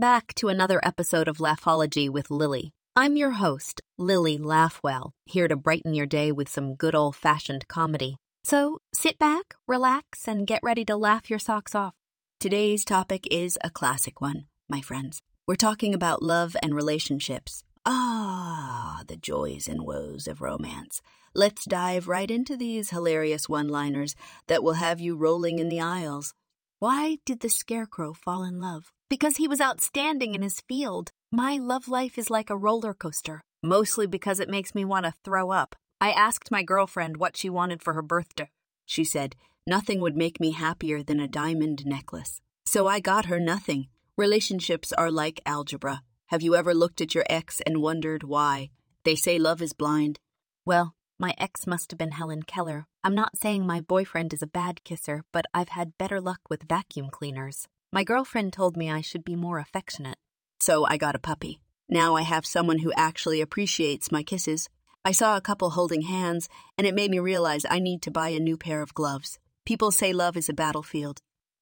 back 0.00 0.34
to 0.34 0.48
another 0.48 0.80
episode 0.82 1.28
of 1.28 1.38
Laughology 1.38 2.10
with 2.10 2.32
Lily. 2.32 2.72
I'm 2.96 3.14
your 3.14 3.30
host, 3.30 3.80
Lily 3.96 4.36
Laughwell, 4.36 5.12
here 5.24 5.46
to 5.46 5.54
brighten 5.54 5.94
your 5.94 6.04
day 6.04 6.32
with 6.32 6.48
some 6.48 6.74
good 6.74 6.96
old 6.96 7.14
fashioned 7.14 7.68
comedy. 7.68 8.16
So 8.42 8.78
sit 8.92 9.20
back, 9.20 9.54
relax, 9.68 10.26
and 10.26 10.48
get 10.48 10.64
ready 10.64 10.84
to 10.86 10.96
laugh 10.96 11.30
your 11.30 11.38
socks 11.38 11.76
off. 11.76 11.94
Today's 12.40 12.84
topic 12.84 13.28
is 13.30 13.56
a 13.62 13.70
classic 13.70 14.20
one, 14.20 14.46
my 14.68 14.80
friends. 14.80 15.20
We're 15.46 15.54
talking 15.54 15.94
about 15.94 16.24
love 16.24 16.56
and 16.60 16.74
relationships. 16.74 17.62
Ah, 17.86 19.04
the 19.06 19.16
joys 19.16 19.68
and 19.68 19.86
woes 19.86 20.26
of 20.26 20.40
romance. 20.40 21.00
Let's 21.36 21.66
dive 21.66 22.08
right 22.08 22.32
into 22.32 22.56
these 22.56 22.90
hilarious 22.90 23.48
one 23.48 23.68
liners 23.68 24.16
that 24.48 24.64
will 24.64 24.80
have 24.82 24.98
you 24.98 25.14
rolling 25.14 25.60
in 25.60 25.68
the 25.68 25.80
aisles. 25.80 26.34
Why 26.80 27.18
did 27.24 27.38
the 27.38 27.48
scarecrow 27.48 28.12
fall 28.12 28.42
in 28.42 28.60
love? 28.60 28.90
Because 29.12 29.36
he 29.36 29.46
was 29.46 29.60
outstanding 29.60 30.34
in 30.34 30.40
his 30.40 30.62
field. 30.62 31.10
My 31.30 31.58
love 31.58 31.86
life 31.86 32.16
is 32.16 32.30
like 32.30 32.48
a 32.48 32.56
roller 32.56 32.94
coaster, 32.94 33.42
mostly 33.62 34.06
because 34.06 34.40
it 34.40 34.48
makes 34.48 34.74
me 34.74 34.86
want 34.86 35.04
to 35.04 35.12
throw 35.22 35.50
up. 35.50 35.76
I 36.00 36.12
asked 36.12 36.50
my 36.50 36.62
girlfriend 36.62 37.18
what 37.18 37.36
she 37.36 37.50
wanted 37.50 37.82
for 37.82 37.92
her 37.92 38.00
birthday. 38.00 38.48
She 38.86 39.04
said, 39.04 39.36
Nothing 39.66 40.00
would 40.00 40.16
make 40.16 40.40
me 40.40 40.52
happier 40.52 41.02
than 41.02 41.20
a 41.20 41.28
diamond 41.28 41.84
necklace. 41.84 42.40
So 42.64 42.86
I 42.86 43.00
got 43.00 43.26
her 43.26 43.38
nothing. 43.38 43.88
Relationships 44.16 44.94
are 44.94 45.10
like 45.10 45.42
algebra. 45.44 46.00
Have 46.28 46.40
you 46.40 46.56
ever 46.56 46.72
looked 46.72 47.02
at 47.02 47.14
your 47.14 47.26
ex 47.28 47.60
and 47.66 47.82
wondered 47.82 48.22
why? 48.22 48.70
They 49.04 49.14
say 49.14 49.38
love 49.38 49.60
is 49.60 49.74
blind. 49.74 50.20
Well, 50.64 50.94
my 51.18 51.34
ex 51.36 51.66
must 51.66 51.90
have 51.90 51.98
been 51.98 52.12
Helen 52.12 52.44
Keller. 52.44 52.86
I'm 53.04 53.14
not 53.14 53.36
saying 53.36 53.66
my 53.66 53.82
boyfriend 53.82 54.32
is 54.32 54.40
a 54.40 54.46
bad 54.46 54.82
kisser, 54.84 55.22
but 55.34 55.44
I've 55.52 55.76
had 55.76 55.98
better 55.98 56.18
luck 56.18 56.40
with 56.48 56.66
vacuum 56.66 57.10
cleaners. 57.10 57.68
My 57.92 58.04
girlfriend 58.04 58.54
told 58.54 58.76
me 58.76 58.90
I 58.90 59.02
should 59.02 59.22
be 59.22 59.36
more 59.36 59.58
affectionate. 59.58 60.16
So 60.60 60.86
I 60.86 60.96
got 60.96 61.14
a 61.14 61.18
puppy. 61.18 61.60
Now 61.90 62.16
I 62.16 62.22
have 62.22 62.46
someone 62.46 62.78
who 62.78 62.92
actually 62.96 63.42
appreciates 63.42 64.10
my 64.10 64.22
kisses. 64.22 64.70
I 65.04 65.12
saw 65.12 65.36
a 65.36 65.42
couple 65.42 65.70
holding 65.70 66.02
hands, 66.02 66.48
and 66.78 66.86
it 66.86 66.94
made 66.94 67.10
me 67.10 67.18
realize 67.18 67.66
I 67.68 67.80
need 67.80 68.00
to 68.02 68.10
buy 68.10 68.30
a 68.30 68.40
new 68.40 68.56
pair 68.56 68.80
of 68.80 68.94
gloves. 68.94 69.38
People 69.66 69.90
say 69.90 70.14
love 70.14 70.38
is 70.38 70.48
a 70.48 70.54
battlefield. 70.54 71.20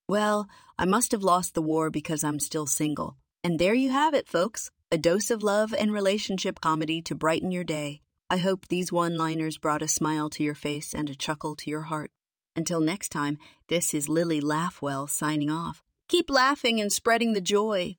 Well, 0.09 0.49
I 0.79 0.85
must 0.85 1.11
have 1.11 1.25
lost 1.25 1.55
the 1.55 1.63
war 1.63 1.91
because 1.91 2.23
I'm 2.23 2.39
still 2.39 2.67
single. 2.67 3.17
And 3.43 3.59
there 3.59 3.75
you 3.75 3.91
have 3.91 4.15
it, 4.15 4.29
folks 4.29 4.71
a 4.93 4.99
dose 4.99 5.31
of 5.31 5.43
love 5.43 5.73
and 5.73 5.93
relationship 5.93 6.61
comedy 6.61 7.01
to 7.03 7.15
brighten 7.15 7.53
your 7.53 7.63
day. 7.63 8.01
I 8.29 8.39
hope 8.39 8.67
these 8.67 8.93
one 8.93 9.17
liners 9.17 9.57
brought 9.57 9.83
a 9.83 9.89
smile 9.89 10.29
to 10.31 10.43
your 10.43 10.57
face 10.57 10.95
and 10.95 11.09
a 11.09 11.15
chuckle 11.15 11.55
to 11.57 11.71
your 11.71 11.83
heart. 11.83 12.11
Until 12.57 12.81
next 12.81 13.11
time, 13.11 13.39
this 13.69 13.95
is 13.95 14.09
Lily 14.09 14.41
Laughwell 14.41 15.09
signing 15.09 15.51
off. 15.51 15.85
Keep 16.11 16.29
laughing 16.29 16.81
and 16.81 16.93
spreading 16.93 17.35
the 17.35 17.41
joy. 17.41 17.95